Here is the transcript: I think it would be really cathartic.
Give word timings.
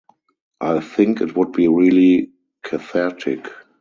I 0.61 0.79
think 0.79 1.21
it 1.21 1.35
would 1.37 1.51
be 1.51 1.67
really 1.67 2.31
cathartic. 2.63 3.47